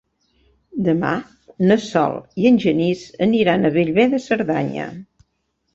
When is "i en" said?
2.45-2.59